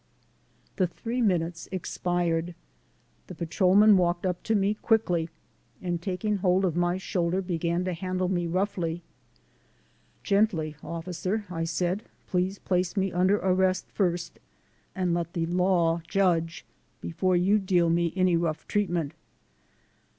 The 0.77 0.87
three 0.87 1.21
minutes 1.21 1.69
expired; 1.71 2.55
the 3.27 3.35
patrolman 3.35 3.97
walked 3.97 4.25
up 4.25 4.41
to 4.45 4.55
me 4.55 4.73
quickly 4.73 5.29
and 5.79 6.01
taking 6.01 6.37
hold 6.37 6.65
of 6.65 6.75
my 6.75 6.97
shoulder 6.97 7.39
began 7.39 7.85
to 7.85 7.93
handle 7.93 8.27
me 8.27 8.47
roughly. 8.47 9.03
"Gently, 10.23 10.75
Officer," 10.83 11.45
I 11.51 11.65
said, 11.65 12.01
"please 12.25 12.57
place 12.57 12.97
me 12.97 13.11
under 13.11 13.37
arrest 13.37 13.91
first 13.91 14.39
and 14.95 15.13
let 15.13 15.33
the 15.33 15.45
law 15.45 16.01
judge, 16.07 16.65
before 16.99 17.35
you 17.35 17.59
deal 17.59 17.91
me 17.91 18.11
any 18.15 18.35
rough 18.35 18.67
treat 18.67 18.89
ment." 18.89 19.11